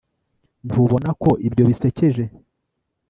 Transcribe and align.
ntubona 0.67 1.09
ko 1.21 1.29
ibyo 1.47 1.63
bisekeje 1.69 2.23